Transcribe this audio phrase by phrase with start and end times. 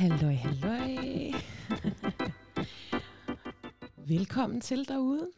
[0.00, 0.96] Halløj, halløj.
[4.16, 5.30] Velkommen til derude.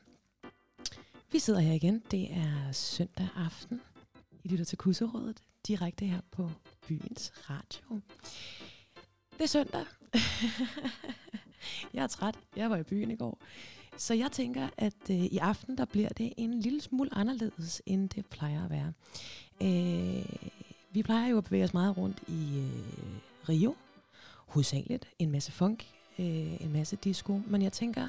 [1.32, 2.02] Vi sidder her igen.
[2.10, 3.80] Det er søndag aften.
[4.44, 5.36] I lytter til Kusserådet,
[5.66, 6.50] direkte her på
[6.88, 8.00] byens radio.
[9.32, 9.84] Det er søndag.
[11.94, 12.38] jeg er træt.
[12.56, 13.38] Jeg var i byen i går.
[13.96, 18.08] Så jeg tænker, at øh, i aften der bliver det en lille smule anderledes, end
[18.08, 18.92] det plejer at være.
[19.62, 20.26] Øh,
[20.90, 23.74] vi plejer jo at bevæge os meget rundt i øh, Rio,
[24.52, 25.86] hovedsageligt en masse funk,
[26.18, 28.08] øh, en masse disco, men jeg tænker,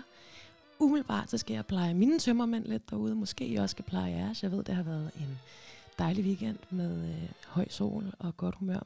[0.80, 4.44] umiddelbart så skal jeg pleje mine tømmermænd lidt derude, måske jeg også skal pleje jeres.
[4.44, 5.40] Jeg ved, det har været en
[6.00, 8.80] dejlig weekend med øh, høj sol og godt humør.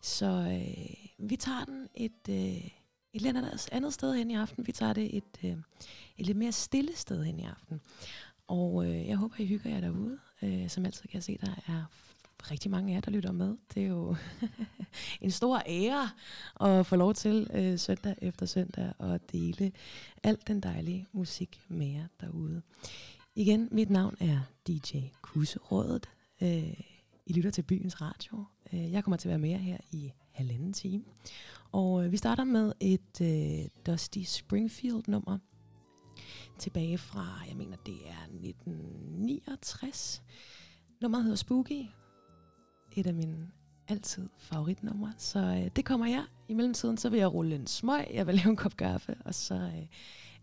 [0.00, 2.68] Så øh, vi tager den et, øh,
[3.12, 4.66] et lidt andet, andet sted hen i aften.
[4.66, 5.56] Vi tager det et, øh,
[6.18, 7.80] et lidt mere stille sted hen i aften.
[8.46, 10.18] Og øh, jeg håber, I hygger jer derude.
[10.42, 11.84] Øh, som altid kan jeg se, der er
[12.50, 13.56] rigtig mange af jer, der lytter med.
[13.74, 14.16] Det er jo
[15.20, 16.10] en stor ære
[16.60, 19.72] at få lov til øh, søndag efter søndag at dele
[20.22, 22.62] alt den dejlige musik med jer derude.
[23.34, 26.08] Igen, mit navn er DJ Kusserådet.
[26.42, 26.80] Øh,
[27.26, 28.44] I lytter til Byens Radio.
[28.72, 31.04] Øh, jeg kommer til at være med jer her i halvanden time.
[31.72, 35.38] Og øh, vi starter med et øh, Dusty Springfield-nummer
[36.58, 40.22] tilbage fra, jeg mener det er 1969.
[41.00, 41.86] Nummeret hedder Spooky,
[43.00, 43.50] et af mine
[43.88, 45.12] altid favoritnumre.
[45.18, 46.24] Så øh, det kommer jeg.
[46.48, 49.34] I mellemtiden så vil jeg rulle en smøg, jeg vil lave en kop kaffe, og
[49.34, 49.86] så øh,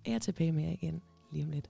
[0.06, 1.70] er jeg tilbage med jer igen lige om lidt.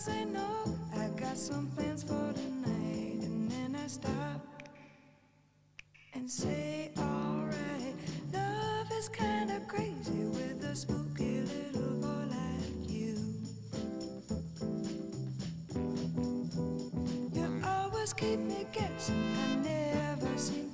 [0.00, 0.64] Say no,
[0.96, 4.40] I got some plans for tonight, and then I stop
[6.14, 7.94] and say, alright,
[8.32, 13.14] love is kinda crazy with a spooky little boy like you.
[17.34, 20.69] You always keep me guessing, I never seem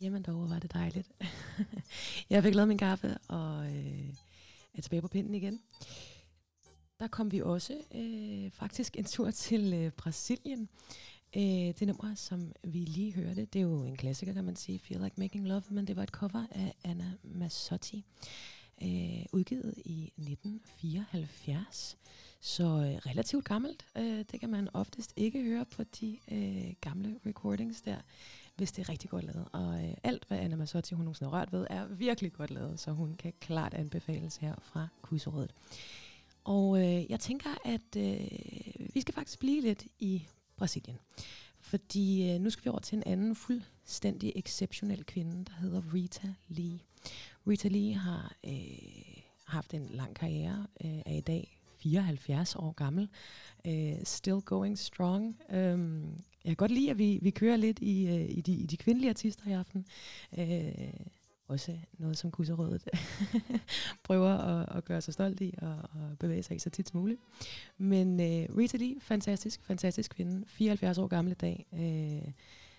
[0.00, 1.12] Jamen dog, var det dejligt.
[2.30, 4.14] jeg fik lavet min kaffe og øh,
[4.74, 5.60] er tilbage på pinden igen.
[7.00, 10.68] Der kom vi også øh, faktisk en tur til øh, Brasilien.
[11.36, 14.78] Øh, det nummer, som vi lige hørte, det er jo en klassiker, kan man sige,
[14.78, 18.04] Feel Like Making Love, men det var et cover af Anna Massotti,
[18.82, 21.96] øh, udgivet i 1974.
[22.40, 23.86] Så øh, relativt gammelt.
[23.96, 27.96] Øh, det kan man oftest ikke høre på de øh, gamle recordings der,
[28.60, 29.48] hvis det er rigtig godt lavet.
[29.52, 32.80] Og øh, alt, hvad Anna Masotti, hun nogensinde har rørt ved, er virkelig godt lavet,
[32.80, 35.54] så hun kan klart anbefales her fra Kuserådet.
[36.44, 40.26] Og øh, jeg tænker, at øh, vi skal faktisk blive lidt i
[40.56, 40.98] Brasilien.
[41.60, 46.34] Fordi øh, nu skal vi over til en anden fuldstændig exceptionel kvinde, der hedder Rita
[46.48, 46.80] Lee.
[47.46, 53.08] Rita Lee har øh, haft en lang karriere, øh, er i dag 74 år gammel.
[53.64, 55.36] Uh, still going strong.
[55.54, 58.66] Um, jeg kan godt lide, at vi, vi kører lidt i, øh, i, de, i
[58.66, 59.86] de kvindelige artister i aften.
[60.38, 60.92] Øh,
[61.48, 62.88] også noget, som Kusserødet
[64.04, 67.00] prøver at, at gøre sig stolt i og, og bevæge sig i så tit som
[67.00, 67.20] muligt.
[67.78, 70.44] Men øh, Rita Lee, fantastisk, fantastisk kvinde.
[70.46, 71.66] 74 år gammel i dag.
[71.74, 72.32] Øh,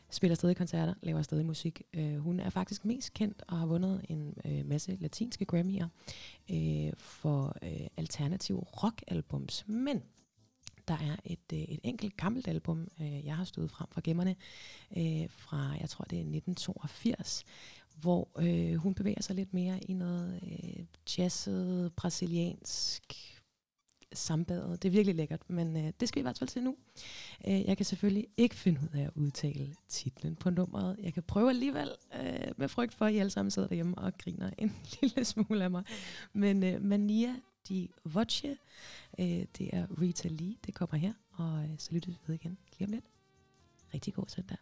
[0.10, 1.82] spiller stadig koncerter, laver stadig musik.
[1.94, 5.88] Øh, hun er faktisk mest kendt og har vundet en øh, masse latinske Grammy'er
[6.56, 9.68] øh, for øh, alternative rockalbums.
[9.68, 10.02] Men
[10.88, 14.36] der er et, øh, et enkelt gammelt album, øh, jeg har stået frem fra gemmerne,
[14.90, 17.44] uh, fra, jeg tror det er 1982,
[18.02, 18.28] hvor
[18.78, 20.86] hun bevæger sig lidt mere i noget uh,
[21.18, 23.32] jazzet, brasiliansk,
[24.14, 24.84] sambadet.
[24.84, 26.76] Det er virkelig lækkert, men øh, det skal vi i hvert fald til nu.
[27.48, 30.96] Øh, jeg kan selvfølgelig ikke finde ud af at udtale titlen på nummeret.
[31.04, 31.90] Jeg kan prøve alligevel,
[32.22, 35.64] øh, med frygt for, at I alle sammen sidder derhjemme og griner en lille smule
[35.64, 35.84] af mig.
[36.34, 37.36] Men øh, Mania
[37.70, 38.58] di Voce,
[39.20, 42.58] øh, det er Rita Lee, det kommer her, og øh, så lytter vi ved igen
[42.78, 43.06] lige om lidt.
[43.94, 44.58] Rigtig god søndag.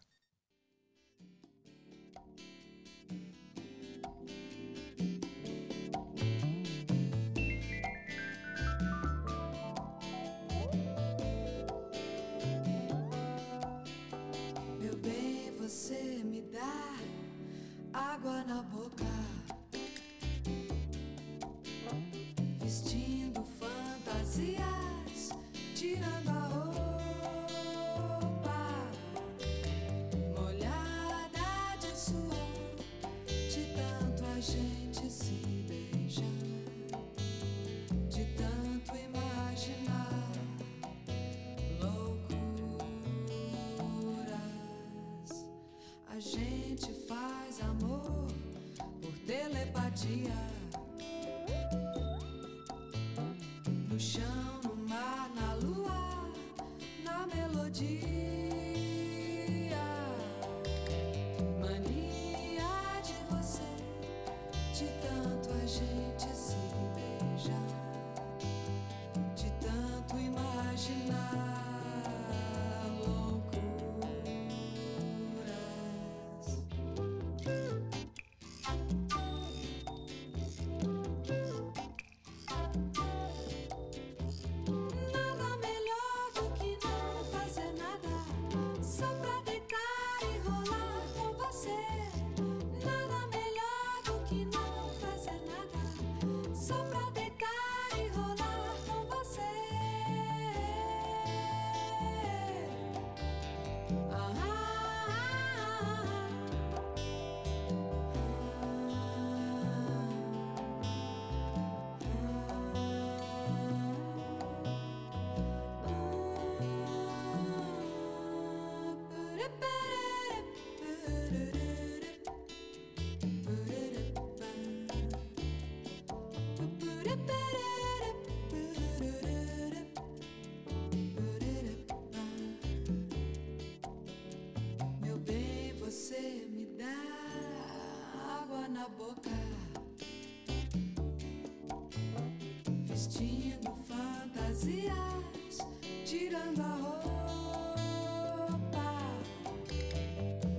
[143.00, 145.64] Vestindo fantasias,
[146.04, 147.08] tirando a roupa.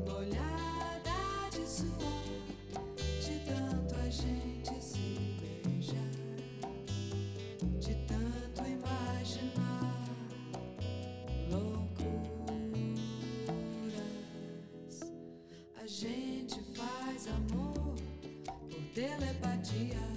[0.07, 1.21] Molhada
[1.53, 2.25] de suor,
[3.21, 6.17] de tanto a gente se beijar.
[7.79, 10.09] De tanto imaginar
[11.51, 11.91] loucuras.
[15.77, 17.97] A gente faz amor
[18.71, 20.10] por telepatia.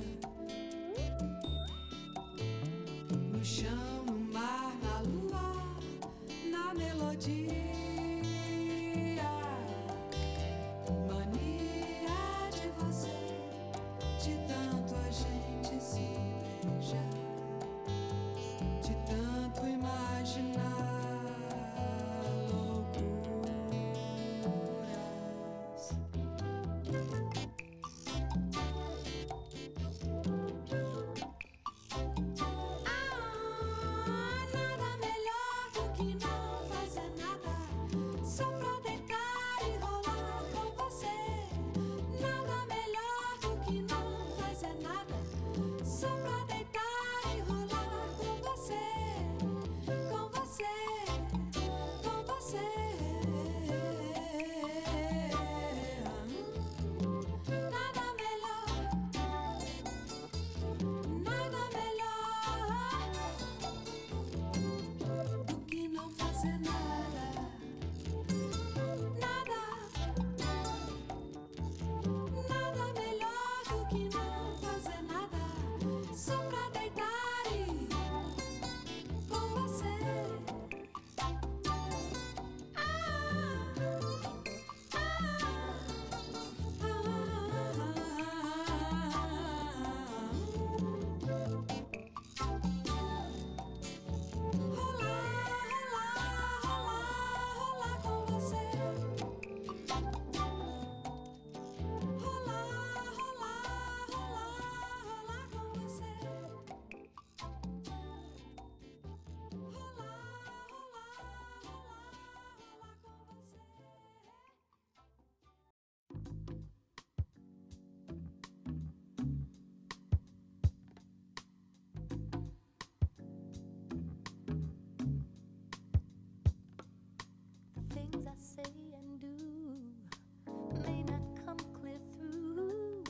[128.55, 133.03] say and do may not come clear through.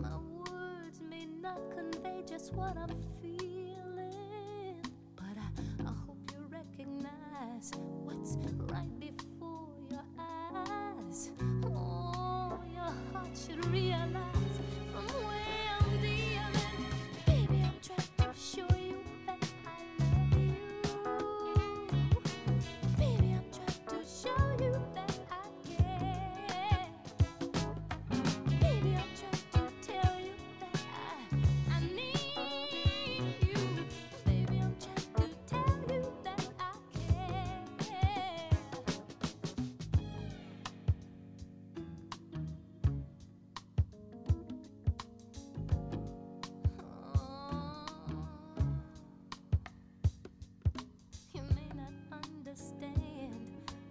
[0.00, 3.17] My words may not convey just what I'm feeling.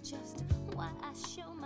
[0.10, 1.57] Just why I show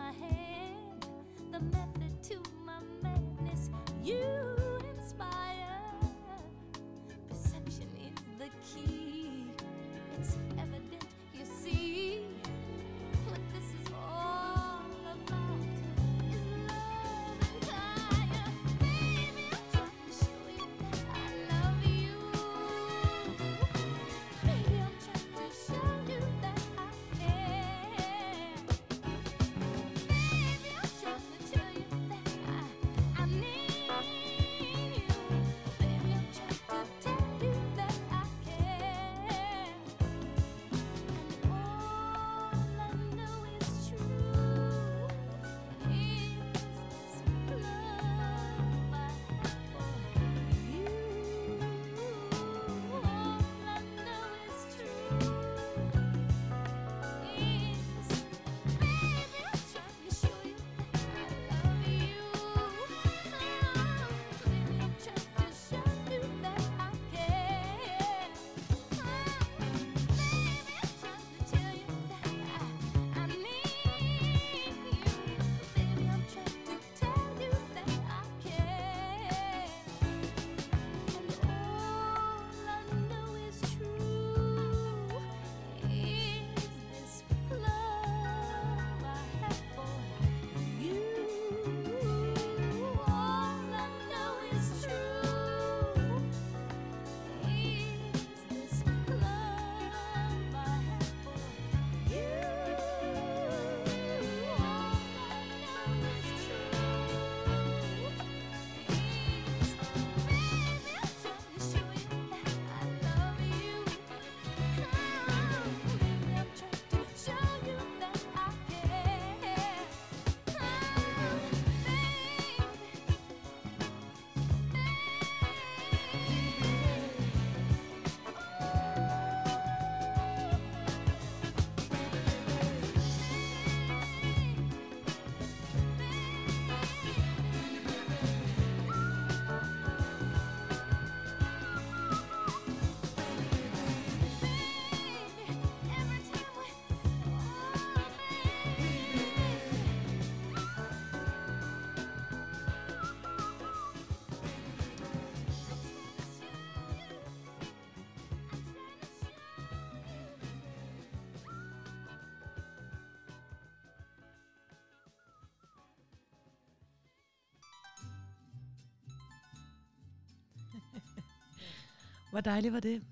[172.31, 173.03] Hvor dejligt var det.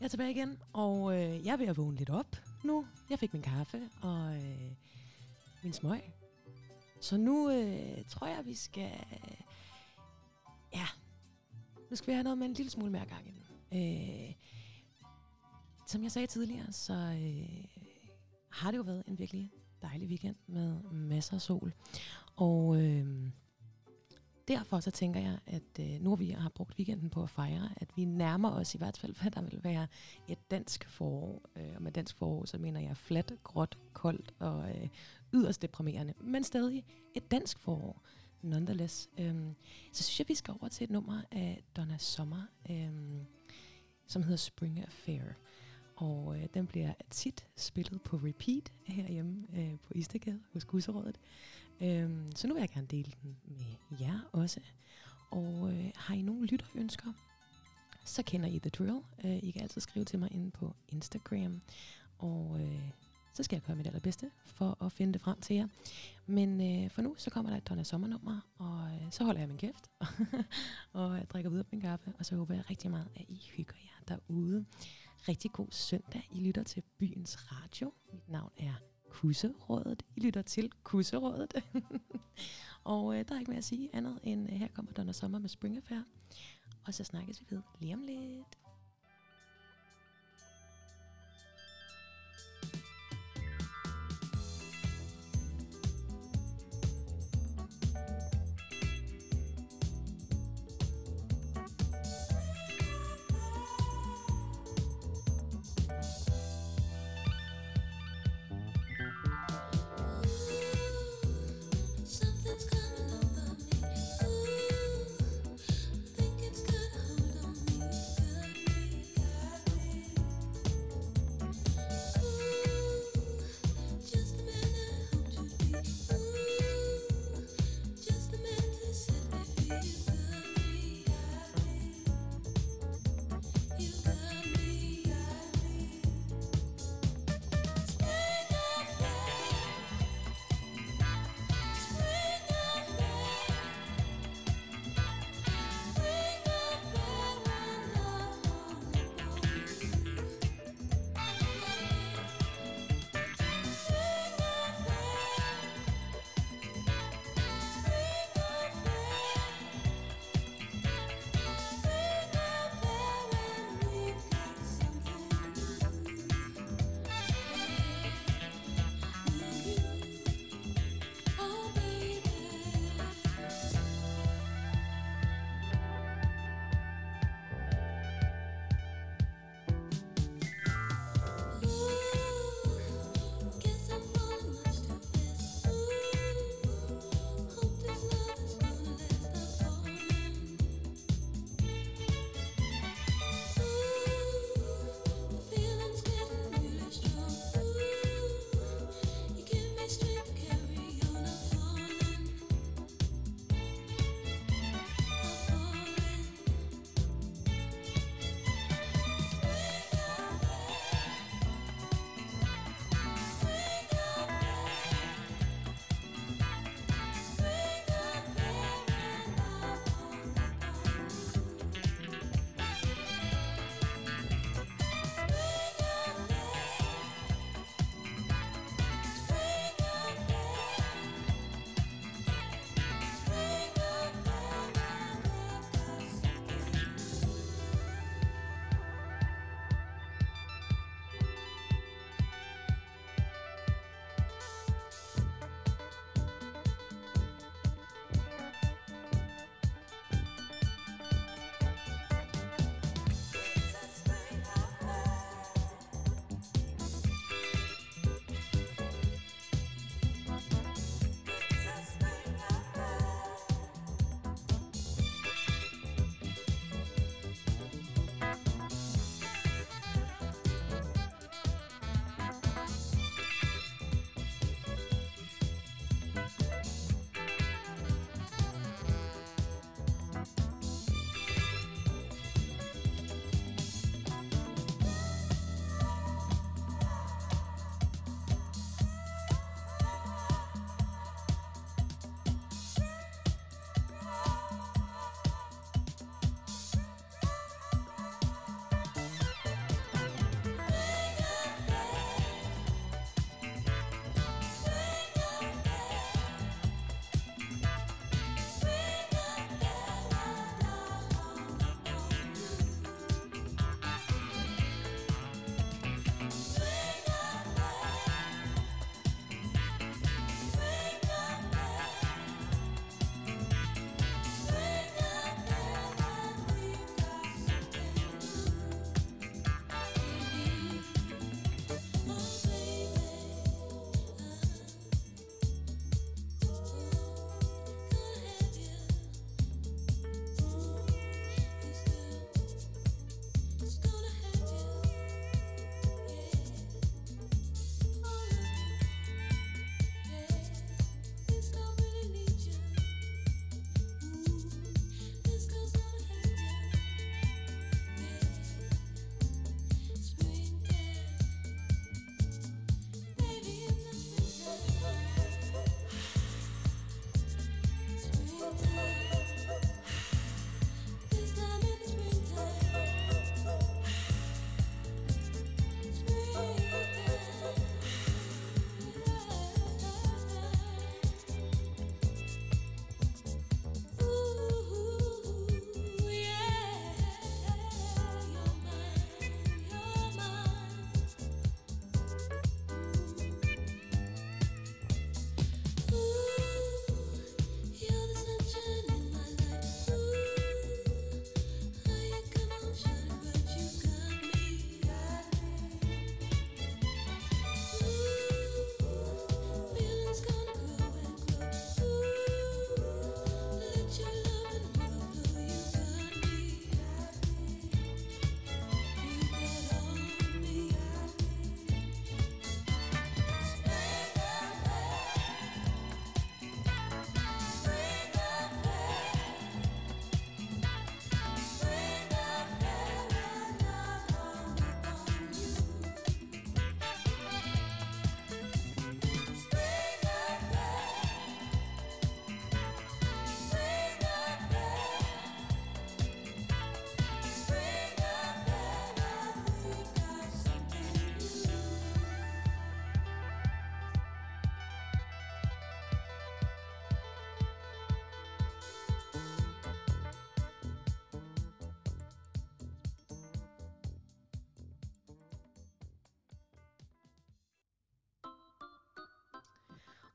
[0.00, 2.86] Jeg er tilbage igen, og øh, jeg er ved at vågne lidt op nu.
[3.10, 4.72] Jeg fik min kaffe og øh,
[5.62, 6.00] min smøg.
[7.00, 8.90] Så nu øh, tror jeg, vi skal...
[10.74, 10.86] Ja,
[11.90, 13.44] nu skal vi have noget med en lille smule mere gang i.
[13.72, 14.34] Øh,
[15.86, 17.64] som jeg sagde tidligere, så øh,
[18.48, 19.50] har det jo været en virkelig
[19.82, 21.72] dejlig weekend med masser af sol.
[22.36, 23.28] Og øh,
[24.48, 27.88] derfor så tænker jeg, at øh, nu vi har brugt weekenden på at fejre, at
[27.96, 29.86] vi nærmer os i hvert fald, hvad der vil være
[30.28, 31.42] et dansk forår.
[31.56, 34.88] Øh, og med dansk forår, så mener jeg fladt, gråt, koldt og øh,
[35.32, 36.14] yderst deprimerende.
[36.20, 38.02] Men stadig et dansk forår,
[38.42, 39.08] nonetheless.
[39.18, 39.34] Øh,
[39.92, 42.90] så synes jeg, vi skal over til et nummer af Donna Sommer, øh,
[44.06, 45.22] som hedder Spring Affair.
[45.96, 51.18] Og øh, den bliver tit spillet på repeat herhjemme øh, på Istegade hos Gusserådet.
[51.82, 54.60] Øhm, så nu vil jeg gerne dele den med jer også.
[55.30, 57.12] Og øh, har I nogle lytterønsker,
[58.04, 59.00] så kender I The Drill.
[59.24, 61.60] Øh, I kan altid skrive til mig inde på Instagram.
[62.18, 62.90] Og øh,
[63.34, 65.68] så skal jeg gøre mit allerbedste for at finde det frem til jer.
[66.26, 69.48] Men øh, for nu, så kommer der et Donna Sommernummer, og øh, så holder jeg
[69.48, 69.90] min kæft,
[70.92, 73.40] og jeg drikker videre på min kaffe, og så håber jeg rigtig meget, at I
[73.56, 74.64] hygger jer derude.
[75.28, 76.28] Rigtig god søndag.
[76.32, 77.92] I lytter til Byens Radio.
[78.12, 80.02] Mit navn er Kusserådet.
[80.16, 81.54] I lytter til Kusserådet.
[82.84, 85.38] og øh, der er ikke mere at sige andet end, øh, her kommer Donna Sommer
[85.38, 86.02] med Spring Affair.
[86.86, 88.61] Og så snakkes vi ved lige om lidt.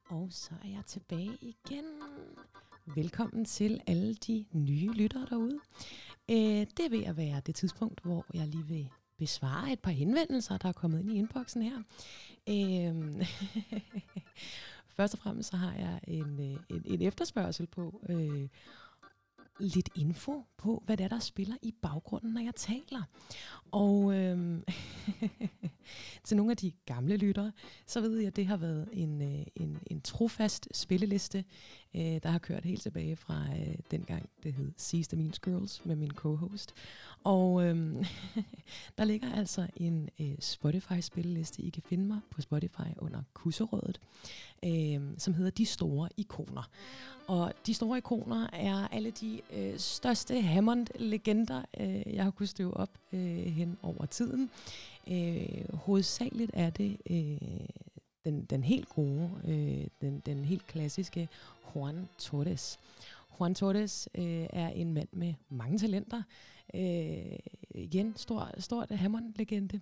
[0.09, 1.85] Og så er jeg tilbage igen.
[2.95, 5.59] Velkommen til alle de nye lyttere derude.
[6.29, 9.91] Øh, det er ved at være det tidspunkt, hvor jeg lige vil besvare et par
[9.91, 11.77] henvendelser, der er kommet ind i inboxen her.
[12.49, 13.25] Øh,
[14.97, 18.47] først og fremmest så har jeg en, øh, en, en efterspørgsel på øh,
[19.59, 23.03] lidt info på, hvad det er, der spiller i baggrunden, når jeg taler.
[23.71, 24.61] Og øh,
[26.23, 27.51] til nogle af de gamle lyttere,
[27.85, 31.43] så ved jeg, at det har været en, øh, en, en trofast spilleliste,
[31.95, 35.85] øh, der har kørt helt tilbage fra øh, dengang, det hed Seize the Means Girls
[35.85, 36.73] med min co-host.
[37.23, 38.03] Og øhm,
[38.97, 44.01] der ligger altså en øh, Spotify-spilleliste, I kan finde mig på Spotify under Kusserådet,
[44.65, 46.69] øh, som hedder De Store Ikoner.
[47.27, 52.77] Og de store ikoner er alle de øh, største Hammond-legender, øh, jeg har kunnet støve
[52.77, 54.49] op øh, hen over tiden.
[55.07, 57.67] Øh, hovedsageligt er det øh,
[58.25, 61.29] den, den helt gode, øh, den, den helt klassiske
[61.75, 62.79] Juan Torres.
[63.39, 66.23] Juan Torres øh, er en mand med mange talenter.
[66.73, 69.81] Øh, igen, stor, stort Hammond-legende.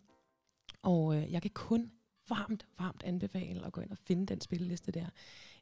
[0.81, 1.91] Og øh, jeg kan kun
[2.29, 5.05] varmt, varmt anbefale at gå ind og finde den spilleliste der.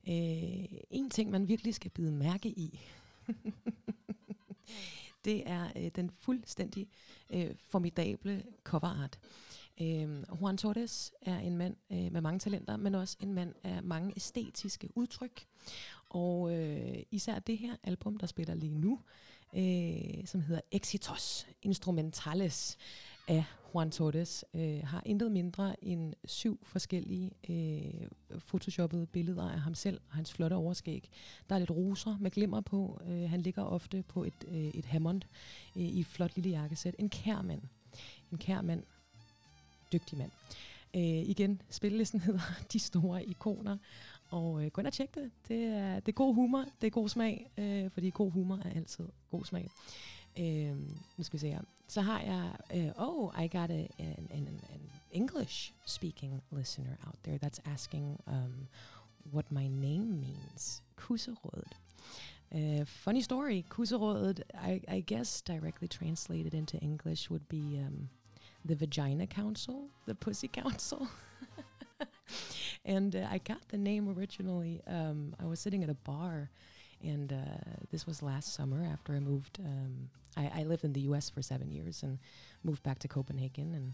[0.07, 2.79] Øh, en ting, man virkelig skal bide mærke i,
[5.25, 6.87] det er øh, den fuldstændig
[7.29, 9.19] øh, formidable cover art.
[9.81, 13.83] Øh, Juan Torres er en mand øh, med mange talenter, men også en mand af
[13.83, 15.45] mange æstetiske udtryk.
[16.09, 18.99] Og øh, især det her album, der spiller lige nu,
[19.55, 22.77] øh, som hedder Exitos Instrumentales,
[23.27, 28.07] af Juan Torres øh, har intet mindre end syv forskellige øh,
[28.39, 31.09] photoshoppede billeder af ham selv og hans flotte overskæg.
[31.49, 33.01] Der er lidt roser med glimmer på.
[33.07, 35.21] Øh, han ligger ofte på et, øh, et Hammond
[35.75, 36.95] øh, i et flot lille jakkesæt.
[36.99, 37.61] En kær mand.
[38.31, 38.83] En kær mand.
[39.93, 40.31] Dygtig mand.
[40.95, 43.77] Øh, igen, spillelisten hedder De Store Ikoner.
[44.29, 45.31] Og øh, gå ind og tjek det.
[45.47, 48.69] Det er, det er god humor, det er god smag, øh, fordi god humor er
[48.75, 49.69] altid god smag.
[50.39, 50.77] Øh,
[51.17, 51.61] nu skal vi se her.
[51.87, 57.15] Så har jeg, uh, oh, I got a, an, an, an English speaking listener out
[57.23, 58.67] there that's asking um,
[59.31, 60.81] what my name means.
[60.97, 61.73] Kuserod.
[62.55, 68.09] Uh, funny story, Kuserod, I, I guess directly translated into English would be um,
[68.65, 71.07] the Vagina Council, the Pussy Council.
[72.85, 74.81] and uh, I got the name originally.
[74.87, 76.49] Um, I was sitting at a bar
[77.03, 77.35] and uh,
[77.91, 79.59] this was last summer after I moved.
[79.59, 81.29] Um, I, I, lived in the U.S.
[81.29, 82.19] for seven years and
[82.63, 83.93] moved back to Copenhagen and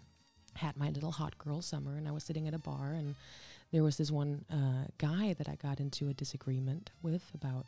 [0.56, 1.96] had my little hot girl summer.
[1.96, 3.16] And I was sitting at a bar, and
[3.72, 7.66] there was this one uh, guy that I got into a disagreement with about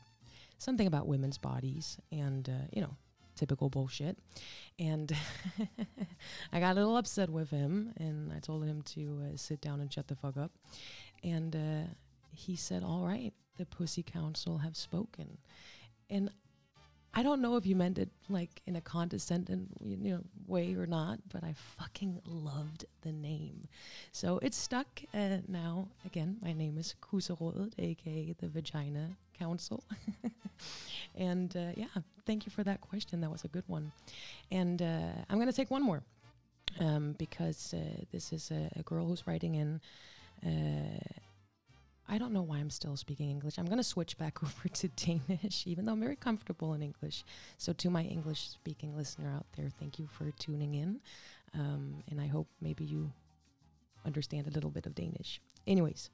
[0.57, 2.95] something about women's bodies, and uh, you know,
[3.35, 4.17] typical bullshit.
[4.79, 5.11] And
[6.53, 9.81] I got a little upset with him, and I told him to uh, sit down
[9.81, 10.51] and shut the fuck up.
[11.23, 11.93] And uh,
[12.33, 15.37] he said, "All right." the Pussy Council have spoken.
[16.09, 16.31] And
[17.13, 20.85] I don't know if you meant it like in a condescending you know way or
[20.85, 23.67] not, but I fucking loved the name.
[24.11, 25.87] So it's stuck uh, now.
[26.05, 29.83] Again, my name is Kusarådet, aka the Vagina Council.
[31.15, 31.87] and uh, yeah,
[32.25, 33.19] thank you for that question.
[33.21, 33.91] That was a good one.
[34.51, 36.03] And uh, I'm going to take one more
[36.79, 39.81] um, because uh, this is a, a, girl who's writing in
[40.45, 40.99] uh,
[42.11, 43.57] I don't know why I'm still speaking English.
[43.57, 47.23] I'm going to switch back over to Danish, even though I'm very comfortable in English.
[47.57, 50.99] So, to my English speaking listener out there, thank you for tuning in.
[51.53, 53.11] Um, and I hope maybe you
[54.05, 55.39] understand a little bit of Danish.
[55.67, 56.11] Anyways,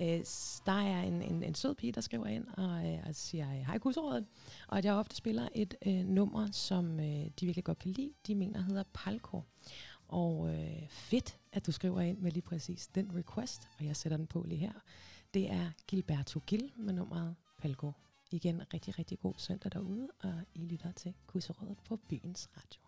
[0.00, 0.20] øh,
[0.66, 3.78] der er en, en, en sød pige, der skriver ind og, øh, og siger, hej
[3.78, 4.26] kursåret,
[4.68, 8.10] og at jeg ofte spiller et øh, nummer, som øh, de virkelig godt kan lide.
[8.26, 9.42] De mener hedder Palko.
[10.08, 14.16] Og øh, fedt, at du skriver ind med lige præcis den request, og jeg sætter
[14.16, 14.72] den på lige her.
[15.34, 17.92] Det er Gilberto Gil med nummeret Palgo.
[18.30, 22.87] Igen rigtig, rigtig god søndag derude, og I lytter til Kusserådet på Byens Radio.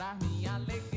[0.00, 0.89] demonstrar minha alegria,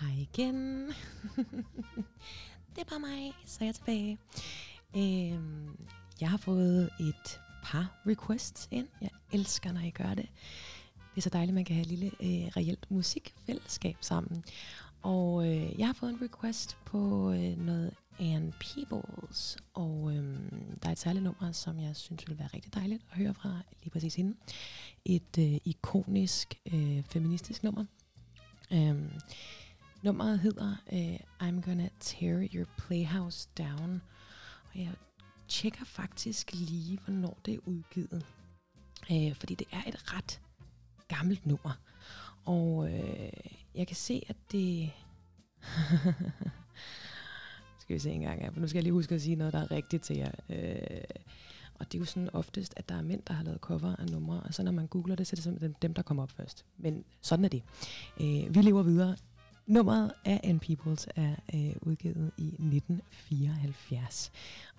[0.00, 0.86] hej igen.
[2.74, 4.18] det er bare mig, så er jeg tilbage.
[4.96, 5.86] Øhm,
[6.20, 8.88] jeg har fået et par requests ind.
[9.00, 10.28] Jeg elsker, når I gør det.
[10.94, 14.44] Det er så dejligt, at man kan have et lille øh, reelt musikfællesskab sammen.
[15.02, 19.56] Og øh, jeg har fået en request på øh, noget Anne Peebles.
[19.74, 20.38] Og øh,
[20.82, 23.60] der er et særligt nummer, som jeg synes vil være rigtig dejligt at høre fra
[23.82, 24.36] lige præcis hende.
[25.04, 27.84] Et øh, ikonisk øh, feministisk nummer.
[28.72, 28.96] Øh,
[30.02, 34.02] nummeret hedder uh, I'm Gonna Tear Your Playhouse Down.
[34.74, 34.92] Og jeg
[35.48, 38.26] tjekker faktisk lige, hvornår det er udgivet.
[39.10, 40.40] Uh, fordi det er et ret
[41.08, 41.80] gammelt nummer.
[42.44, 42.90] Og uh,
[43.74, 44.92] jeg kan se, at det...
[47.86, 49.52] skal vi se en gang her, for nu skal jeg lige huske at sige noget,
[49.52, 50.30] der er rigtigt til jer.
[50.48, 51.04] Øh,
[51.74, 54.06] og det er jo sådan oftest, at der er mænd, der har lavet cover af
[54.06, 56.30] numre, og så når man googler det, så er det simpelthen dem, der kommer op
[56.30, 56.64] først.
[56.76, 57.62] Men sådan er det.
[58.20, 59.16] Øh, vi lever videre.
[59.66, 64.32] Nummeret af N Peoples er øh, udgivet i 1974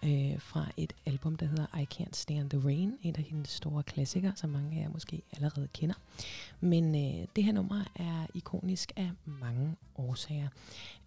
[0.04, 3.84] øh, fra et album, der hedder I Can't Stand the Rain, en af hendes store
[3.84, 5.96] klassikere, som mange af jer måske allerede kender.
[6.60, 10.48] Men øh, det her nummer er ikonisk af mange årsager.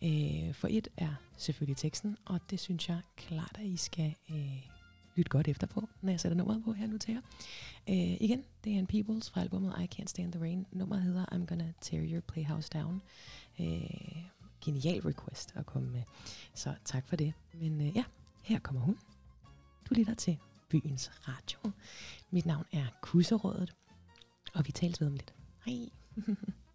[0.03, 4.67] Øh, for et er selvfølgelig teksten, og det synes jeg klart, at I skal øh,
[5.21, 7.21] lytte godt efter på, når jeg sætter nummeret på her nu til jer.
[7.89, 10.67] Øh, igen, det er en Peoples fra albumet I Can't Stand the Rain.
[10.73, 13.03] Nummeret hedder I'm Gonna Tear Your Playhouse Down.
[13.61, 14.25] Øh,
[14.65, 16.03] genial request at komme med.
[16.55, 17.33] Så tak for det.
[17.55, 18.05] Men øh, ja,
[18.45, 18.99] her kommer hun.
[19.91, 21.73] Du lytter til Byens Radio.
[22.31, 23.75] Mit navn er Kusserådet,
[24.55, 25.35] og vi tales ved om lidt.
[25.67, 25.89] Hej.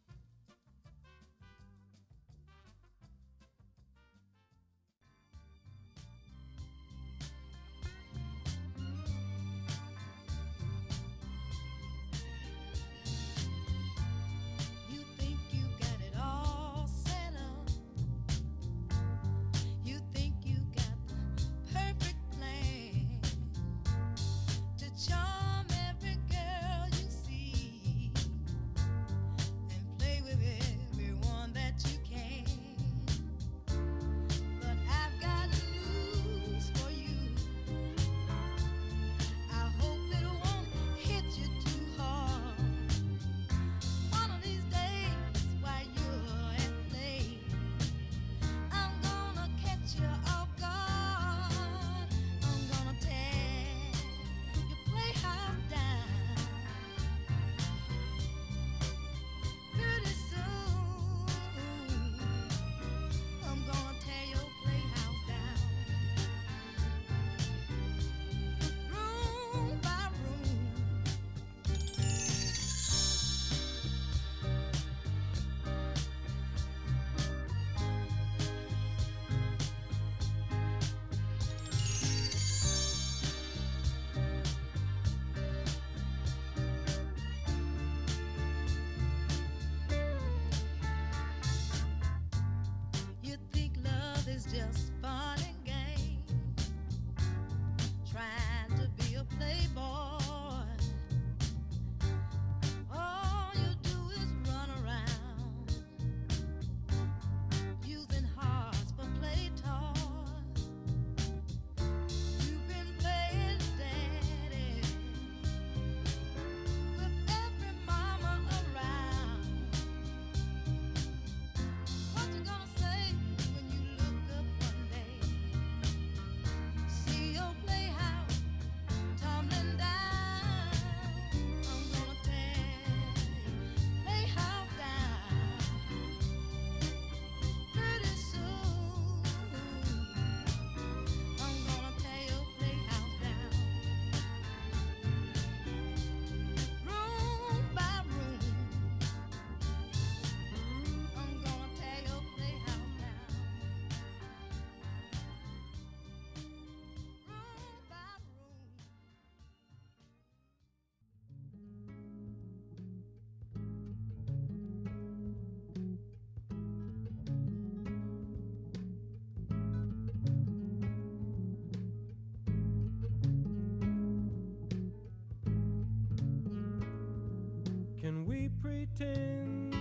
[178.36, 179.72] we pretend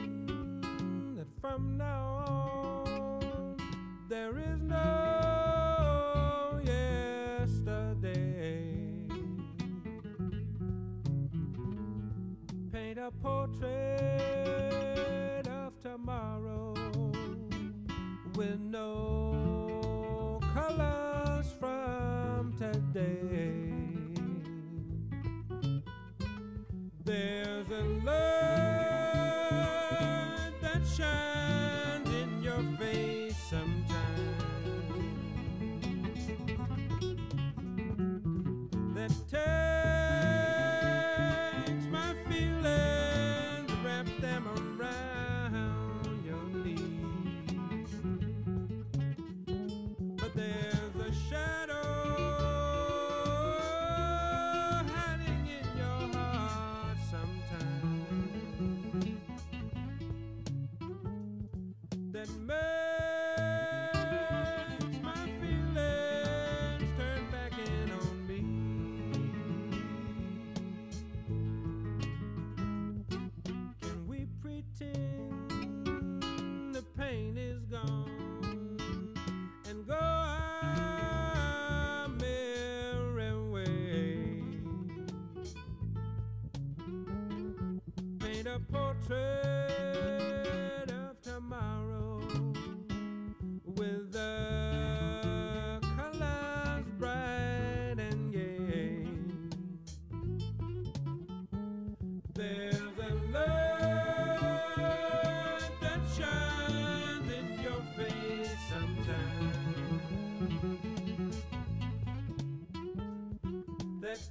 [1.17, 2.25] that from now
[2.87, 3.57] on
[4.09, 6.61] there is no
[7.41, 8.17] yesterday?
[12.73, 14.04] Paint a portrait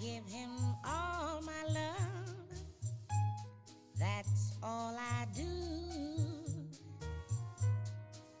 [0.00, 0.50] give him
[0.82, 2.62] all my love.
[3.98, 5.42] That's all I do.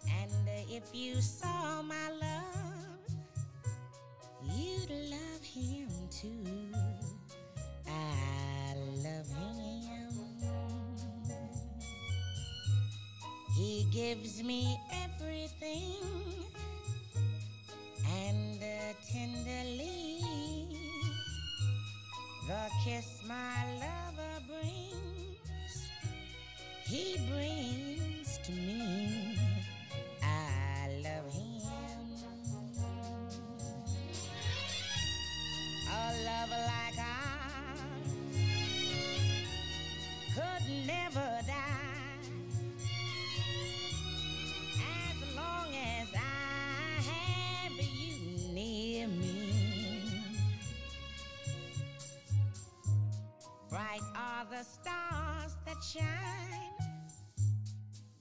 [0.08, 0.30] And
[0.70, 3.00] if you saw my love,
[4.42, 6.72] you'd love him too.
[7.86, 9.50] I love him.
[13.54, 14.80] He gives me
[22.50, 25.88] the kiss my lover brings,
[26.84, 29.29] he brings to me.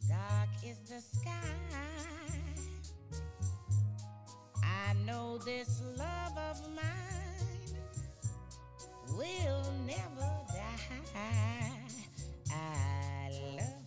[0.07, 1.31] Dark is the sky.
[4.63, 7.75] I know this love of mine
[9.17, 11.19] will never die.
[12.49, 13.78] I love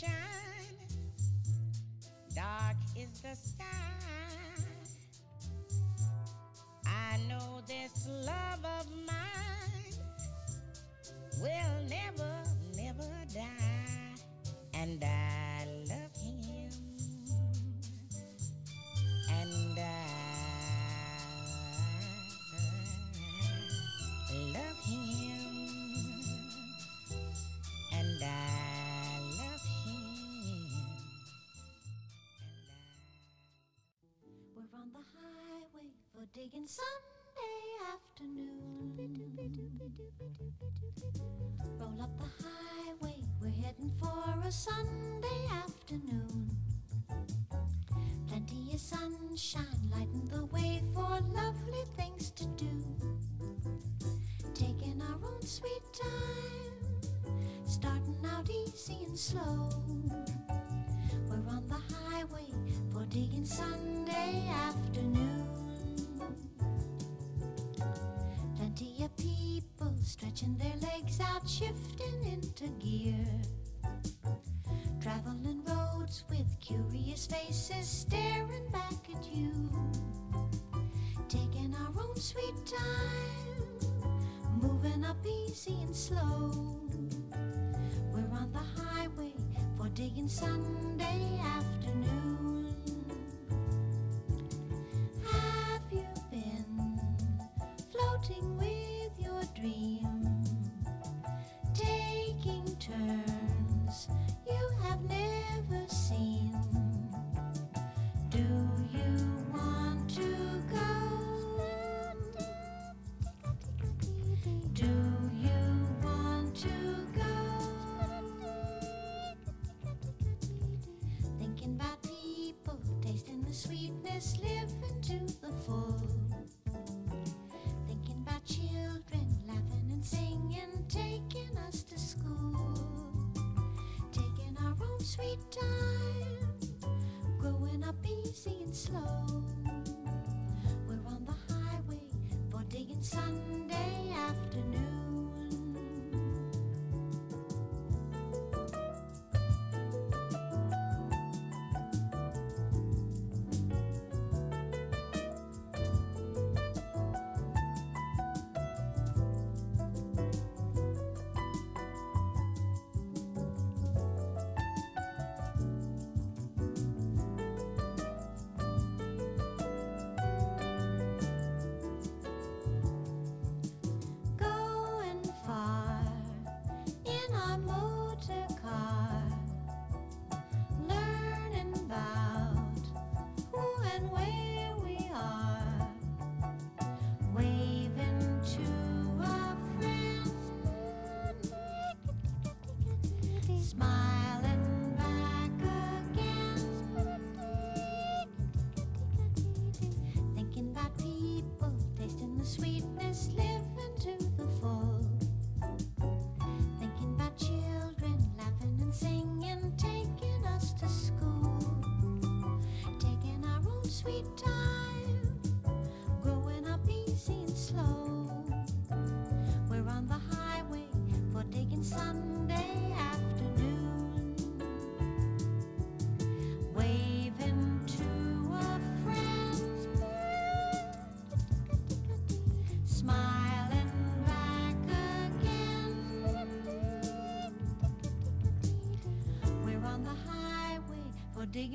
[0.00, 0.27] shine.
[36.50, 36.80] Sunday
[37.92, 38.94] afternoon.
[41.78, 46.56] Roll up the highway, we're heading for a Sunday afternoon.
[48.28, 52.84] Plenty of sunshine, lighting the way for lovely things to do.
[54.54, 57.10] Taking our own sweet time,
[57.66, 59.68] starting out easy and slow.
[71.58, 73.26] shifting into gear.
[75.02, 79.50] Traveling roads with curious faces staring back at you.
[81.28, 83.90] Taking our own sweet time,
[84.62, 86.52] moving up easy and slow.
[88.12, 89.32] We're on the highway
[89.76, 92.27] for digging Sunday afternoon.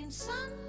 [0.01, 0.62] and sunny.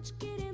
[0.00, 0.49] Let me get it.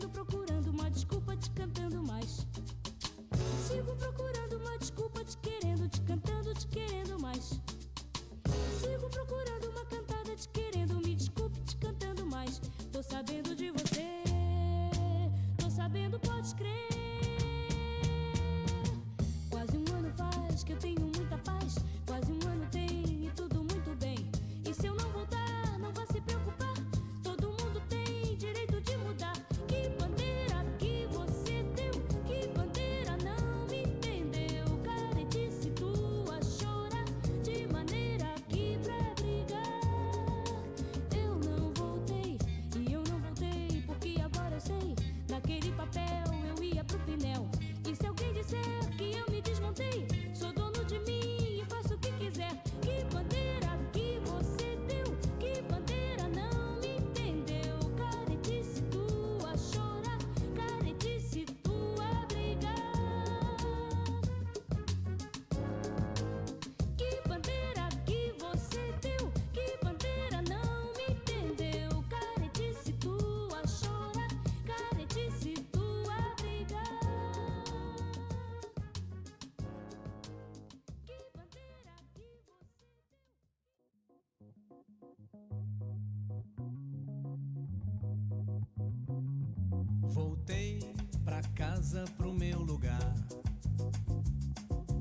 [91.97, 93.15] casa pro meu lugar.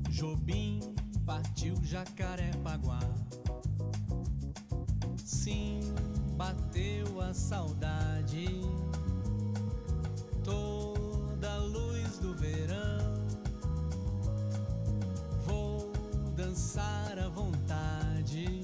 [0.08, 0.80] Jobim
[1.26, 3.00] partiu Jacarepaguá.
[5.22, 5.80] Sim,
[6.36, 8.46] bateu a saudade.
[10.42, 13.14] Toda a luz do verão.
[15.44, 15.92] Vou
[16.34, 18.62] dançar à vontade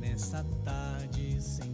[0.00, 1.73] nessa tarde sem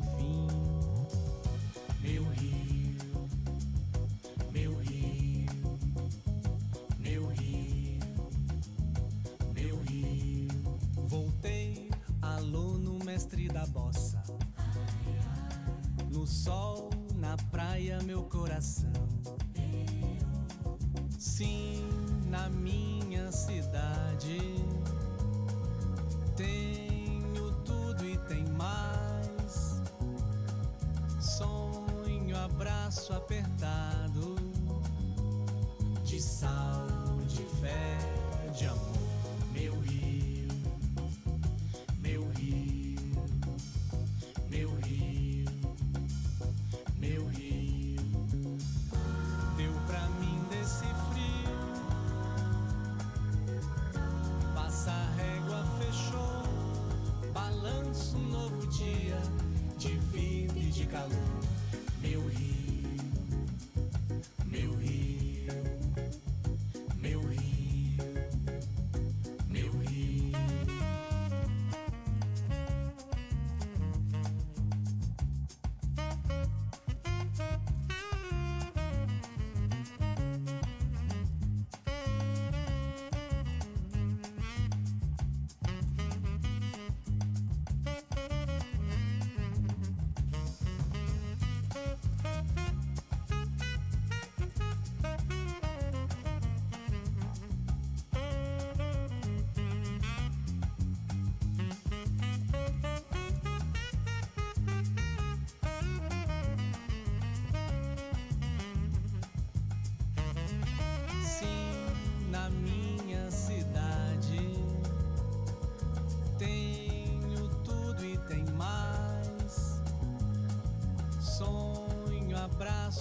[33.41, 33.70] está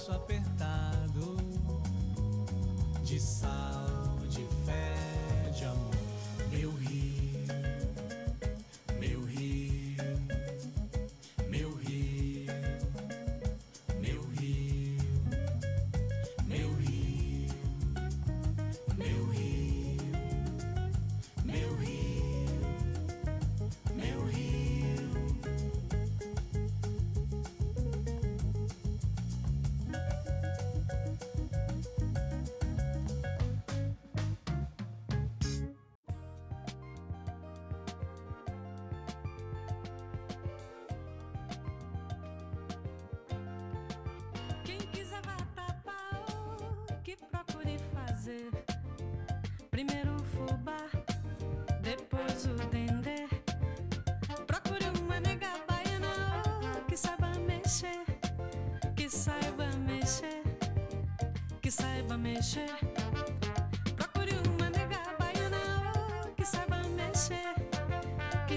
[0.09, 0.88] apertar.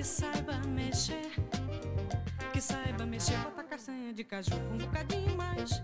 [0.02, 1.30] que saiba mexer,
[2.52, 5.80] que saiba mexer, bota castanha de caju com um bocadinho mais.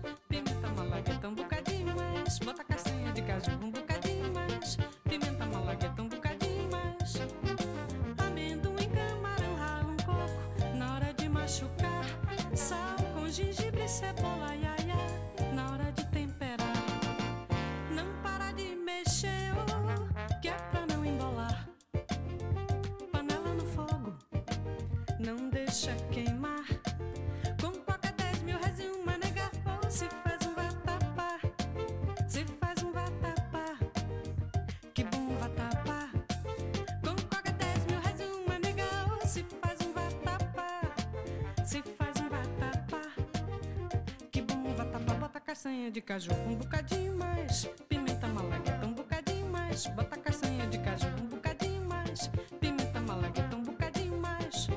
[45.59, 47.69] castanha de caju, um bocadinho mais.
[47.89, 49.87] Pimenta malagueta, um bocadinho mais.
[49.87, 52.31] Bota castanha de caju, um bocadinho mais.
[52.61, 54.69] Pimenta malagueta, um bocadinho mais.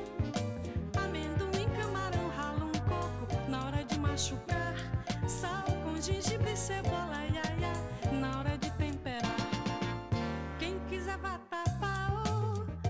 [1.01, 4.75] Amendoim, camarão, ralo um coco na hora de machucar.
[5.29, 7.73] Sal com gengibre, cebola, iaia,
[8.21, 9.37] na hora de temperar.
[10.59, 12.09] Quem quiser vatapá,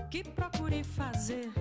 [0.09, 1.51] que procure fazer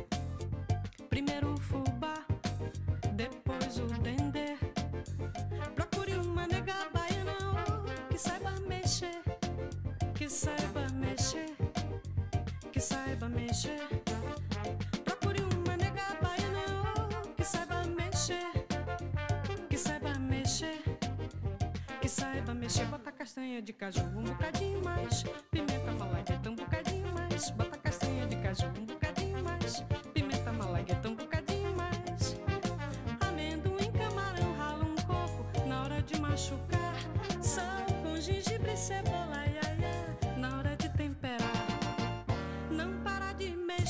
[15.04, 16.64] Procure uma nega baiana
[16.96, 18.46] oh, que saiba mexer.
[19.68, 20.82] Que saiba mexer.
[22.00, 22.86] Que saiba mexer.
[22.86, 25.22] Bota castanha de caju um bocadinho mais.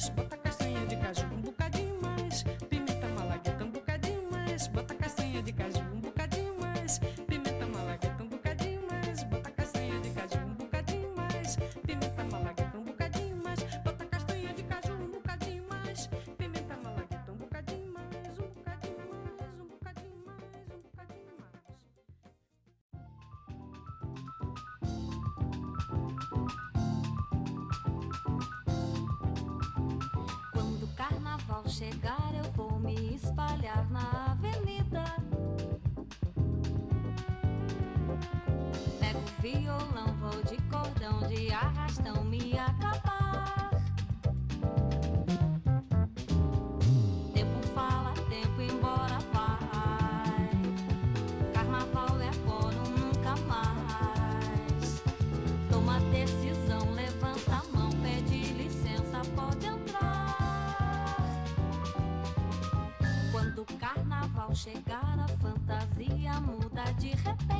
[0.00, 5.42] mais, bota castanha de caju um bocadinho mais, pimenta malagueta um bocadinho mais, bota castanha
[5.42, 10.54] de caju um bocadinho mais, pimenta malagueta um bocadinho mais, bota castanha de caju um
[10.54, 12.59] bocadinho mais, pimenta malagueta
[32.00, 35.04] lugar eu vou me espalhar na avenida.
[38.98, 40.09] Pego violão.
[64.60, 67.59] chegar, a fantasia muda de repente.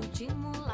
[0.00, 0.73] de.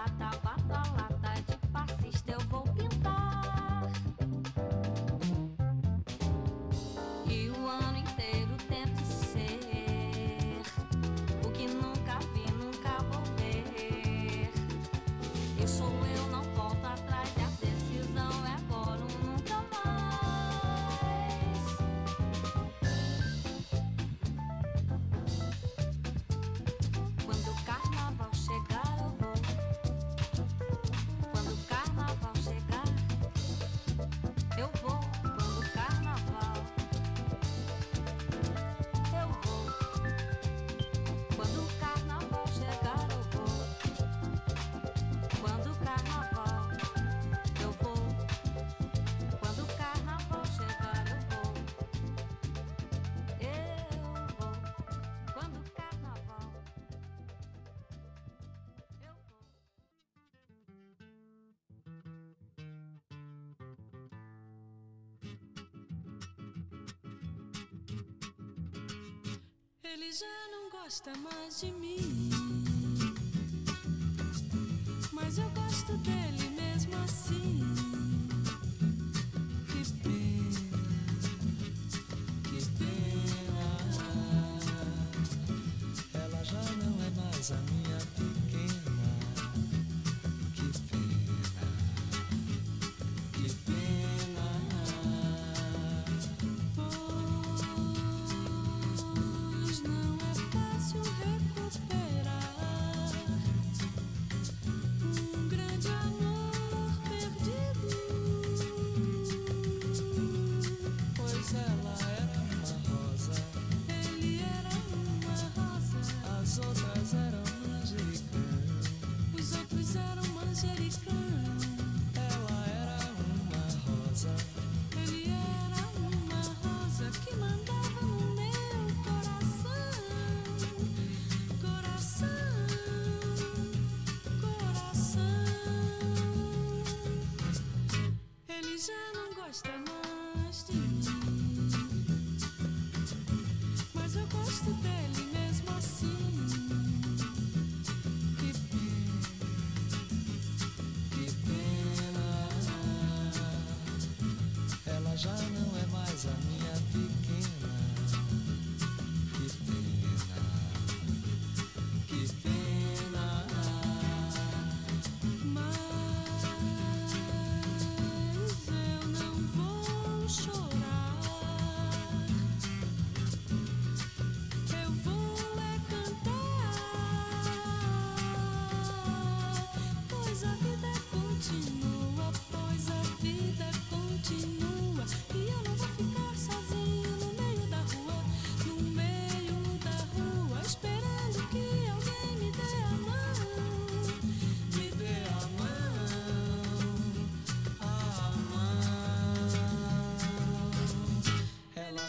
[69.92, 72.30] Ele já não gosta mais de mim.
[75.11, 77.89] Mas eu gosto dele mesmo assim.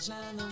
[0.02, 0.51] Marciano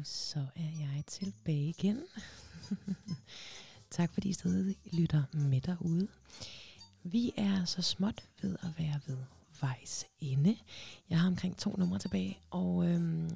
[0.00, 2.02] Og så er jeg tilbage igen.
[3.90, 6.08] tak fordi I stadig lytter med derude.
[7.02, 9.16] Vi er så småt ved at være ved
[9.60, 10.56] vejs ende.
[11.10, 13.30] Jeg har omkring to numre tilbage, og øhm,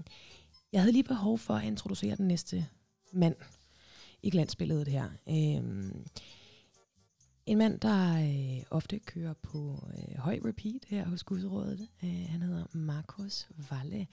[0.73, 2.67] jeg havde lige behov for at introducere den næste
[3.13, 3.37] mand
[4.23, 5.11] i glansbilledet her.
[5.29, 6.07] Øhm,
[7.47, 11.89] en mand, der øh, ofte kører på øh, høj repeat her hos Gudsrådet.
[12.05, 14.07] Øh, han hedder Markus Valle.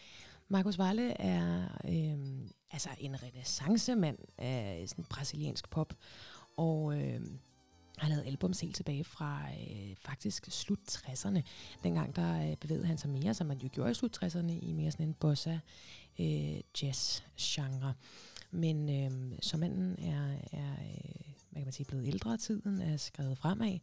[0.52, 5.94] Markus Valle er øh, altså en renaissancemand af sådan brasiliansk pop,
[6.58, 7.22] og øh,
[7.98, 11.42] han lavede albums helt tilbage fra øh, faktisk slut 60'erne.
[11.84, 14.72] Dengang der øh, bevægede han sig mere, som man jo gjorde i slut 60'erne, i
[14.72, 15.60] mere sådan en bossa
[16.20, 17.94] øh, jazz genre.
[18.52, 22.98] Men øh, som manden er, er øh, hvad kan man sige, blevet ældre, tiden er
[22.98, 23.80] skrevet fremad,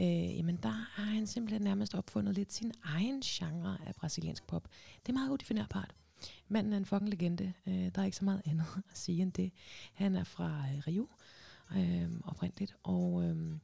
[0.00, 4.68] øh, jamen der har han simpelthen nærmest opfundet lidt sin egen genre af brasiliansk pop.
[5.06, 5.94] Det er meget udefinerbart.
[6.48, 7.52] Manden er en fucking legende.
[7.66, 9.52] Øh, der er ikke så meget andet at sige end det.
[9.94, 11.08] Han er fra øh, Rio
[11.76, 13.56] øh, oprindeligt, og øh,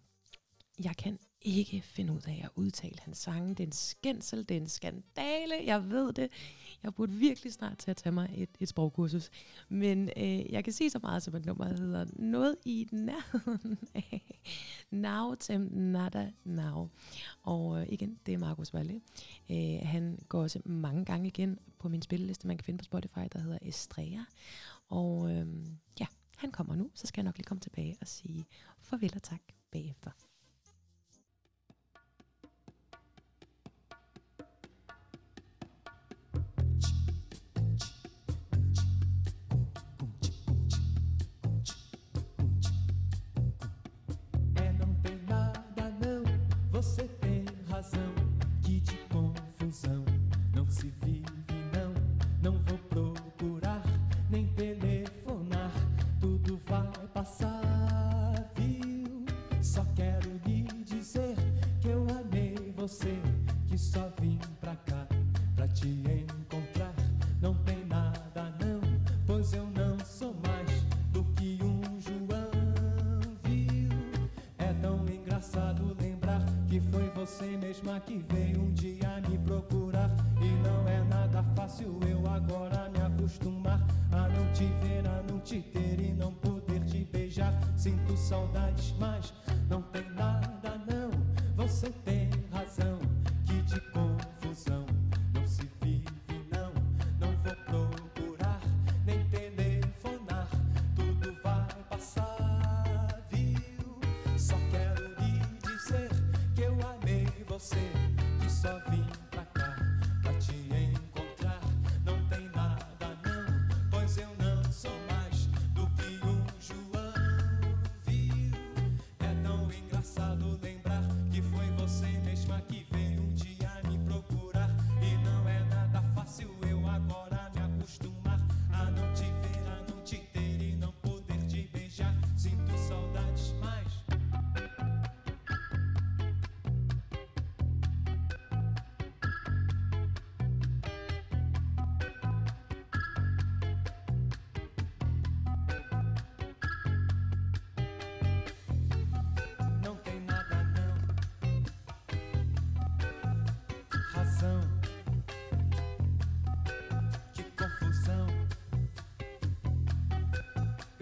[0.84, 3.48] jeg kan ikke finde ud af at udtale hans sange.
[3.48, 6.30] Det er en skændsel, det er en skandale, jeg ved det.
[6.86, 9.30] Jeg burde virkelig snart til at tage mig et, et sprogkursus.
[9.68, 14.40] Men øh, jeg kan sige så meget, som at nummeret hedder noget i nærheden af
[14.90, 16.88] Now Tem Nada Now.
[17.42, 19.00] Og øh, igen, det er Markus Valle.
[19.50, 23.20] Øh, han går også mange gange igen på min spilleliste, man kan finde på Spotify,
[23.32, 24.24] der hedder Estrella.
[24.88, 25.46] Og øh,
[26.00, 26.06] ja,
[26.36, 28.46] han kommer nu, så skal jeg nok lige komme tilbage og sige
[28.80, 30.10] farvel og tak bagefter.
[59.66, 61.34] Só quero lhe dizer
[61.80, 63.20] que eu amei você,
[63.66, 65.06] que só vim pra cá
[65.54, 66.15] pra te encontrar.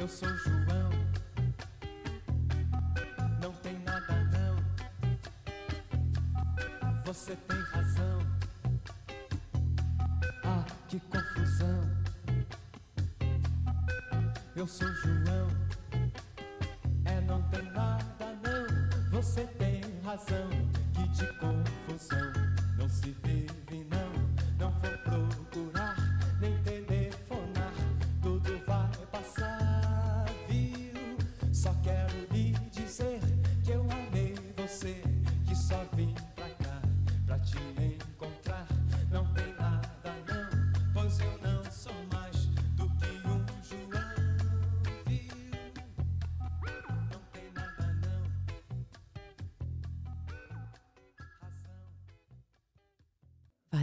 [0.05, 0.54] Eu sou João,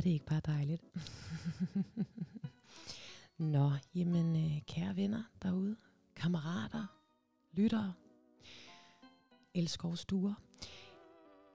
[0.02, 0.84] Var det ikke bare dejligt?
[3.54, 5.76] Nå, jamen øh, kære venner derude,
[6.16, 6.86] kammerater,
[7.52, 7.94] lyttere,
[9.54, 10.34] elskovstuer.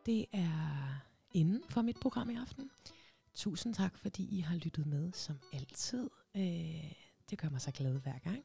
[0.07, 1.01] Det er
[1.33, 2.71] inden for mit program i aften.
[3.35, 6.11] Tusind tak, fordi I har lyttet med som altid.
[6.37, 6.93] Øh,
[7.31, 8.45] det gør mig så glad hver gang.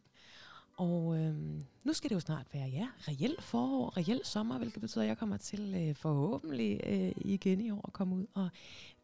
[0.82, 5.02] Og øhm, nu skal det jo snart være, ja, reelt forår, reelt sommer, hvilket betyder,
[5.02, 8.50] at jeg kommer til øh, forhåbentlig øh, igen i år at komme ud og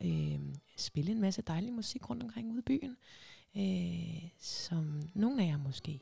[0.03, 0.39] øh,
[0.77, 2.97] spille en masse dejlig musik rundt omkring ude i byen.
[3.57, 5.99] Øh, som nogle af jer måske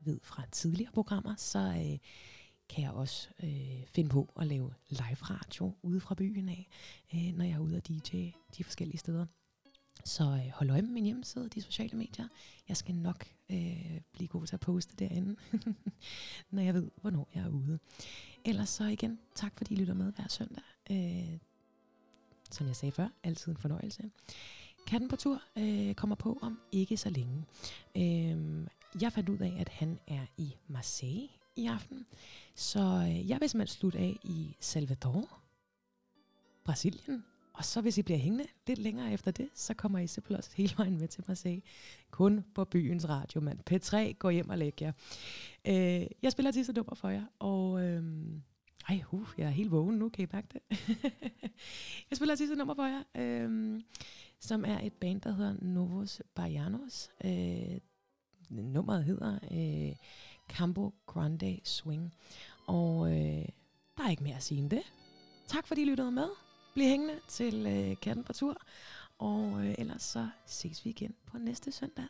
[0.00, 1.98] ved fra tidligere programmer, så øh,
[2.68, 6.68] kan jeg også øh, finde på at lave live radio ude fra byen af,
[7.14, 9.26] øh, når jeg er ude og DJ de forskellige steder.
[10.04, 12.28] Så øh, hold øje med min hjemmeside, og de sociale medier.
[12.68, 15.36] Jeg skal nok øh, blive god til at poste derinde,
[16.50, 17.78] når jeg ved, hvornår jeg er ude.
[18.44, 20.62] Ellers så igen, tak fordi I lytter med hver søndag.
[20.90, 21.38] Øh,
[22.50, 24.10] som jeg sagde før, altid en fornøjelse.
[24.86, 27.44] Katten på tur øh, kommer på om ikke så længe.
[27.96, 28.66] Øh,
[29.02, 32.06] jeg fandt ud af, at han er i Marseille i aften.
[32.54, 35.40] Så øh, jeg vil simpelthen slutte af i Salvador,
[36.64, 37.24] Brasilien.
[37.58, 40.50] Og så hvis I bliver hængende lidt længere efter det, så kommer I simpelthen også
[40.54, 41.62] hele vejen med til Marseille.
[42.10, 43.58] Kun på byens radio, mand.
[43.70, 44.92] P3, gå hjem og læg jer.
[45.64, 47.82] Øh, jeg spiller sidste nummer for jer, og...
[47.84, 48.02] Øh,
[48.88, 50.78] ej, uh, jeg er helt vågen nu, kan I mærke det?
[52.10, 53.80] jeg spiller sidste nummer for jer, øh,
[54.40, 57.10] som er et band, der hedder Novos Barianos.
[57.24, 57.78] Øh,
[58.50, 59.96] nummeret hedder øh,
[60.48, 62.14] Campo Grande Swing.
[62.66, 63.44] Og øh,
[63.96, 64.82] der er ikke mere at sige end det.
[65.46, 66.47] Tak fordi I lyttede med.
[66.78, 68.56] Bliv hængende til øh, Katten på tur.
[69.18, 72.04] Og øh, ellers så ses vi igen på næste søndag.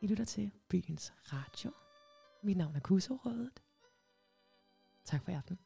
[0.00, 1.70] I lytter til Byens Radio.
[2.42, 3.62] Mit navn er Kusorødet.
[5.04, 5.58] Tak for i aften.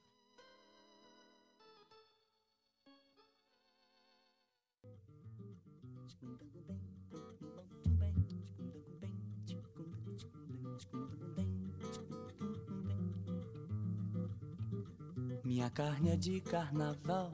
[15.51, 17.32] Minha carne é de carnaval,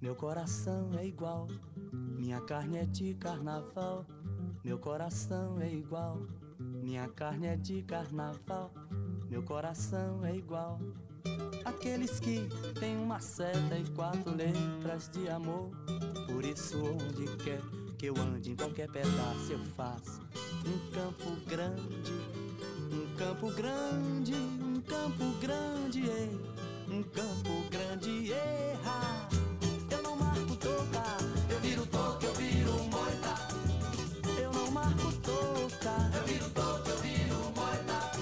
[0.00, 1.46] Meu coração é igual,
[1.92, 4.04] minha carne é de carnaval.
[4.64, 6.26] Meu coração é igual,
[6.58, 8.72] minha carne é de carnaval.
[9.30, 10.80] Meu coração é igual.
[11.64, 12.48] Aqueles que
[12.80, 15.70] têm uma seta e quatro letras de amor.
[16.26, 17.60] Por isso, onde quer
[17.96, 20.20] que eu ande, em qualquer pedaço eu faço
[20.66, 22.12] um campo grande,
[22.90, 26.51] um campo grande, um campo grande, ei,
[26.92, 29.28] um campo grande, erra.
[29.90, 31.16] Eu não marco toca,
[31.48, 33.48] eu viro toca, eu viro moita.
[34.38, 38.12] Eu não marco toca, eu viro toca, eu viro moita.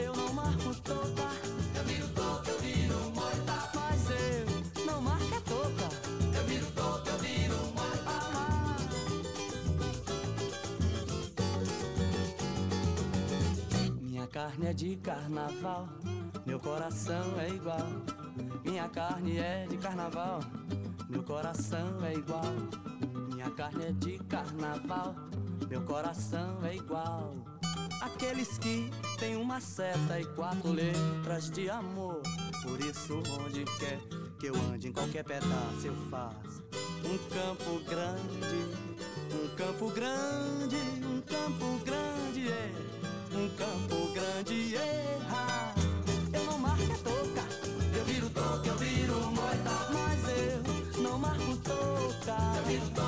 [0.00, 1.30] Eu não marco toca,
[1.74, 3.70] eu viro toca, eu viro moita.
[3.74, 5.88] Mas eu não marco é toca,
[6.38, 8.14] eu viro toca, eu viro moita.
[14.00, 15.88] Minha carne é de carnaval,
[16.46, 17.86] meu coração é igual.
[18.64, 20.40] Minha carne é de carnaval,
[21.08, 22.54] meu coração é igual.
[23.32, 25.14] Minha carne é de carnaval,
[25.68, 27.34] meu coração é igual.
[28.02, 32.22] Aqueles que têm uma seta e quatro letras de amor.
[32.62, 33.98] Por isso, onde quer
[34.38, 36.62] que eu ande, em qualquer pedaço eu faço
[37.04, 38.66] um campo grande,
[39.32, 42.72] um campo grande, um campo grande, é,
[43.34, 44.74] um campo grande.
[44.74, 45.89] Eu
[52.20, 52.99] time.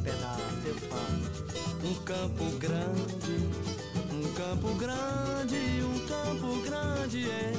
[0.00, 1.30] Qualquer pedaço eu faço
[1.84, 3.48] um campo grande,
[4.12, 7.52] um campo grande, um campo grande, é,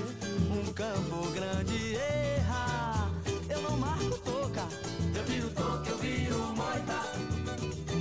[0.52, 3.10] um campo grande, erra.
[3.50, 4.68] Eu não marco toca,
[5.16, 7.02] eu viro toca, eu viro moita.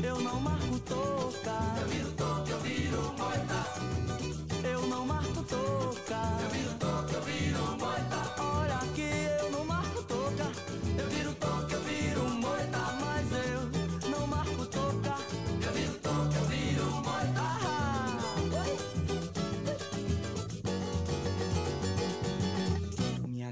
[0.03, 1.80] Eu não marco toca,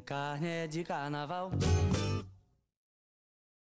[0.09, 1.51] carne é de carnaval,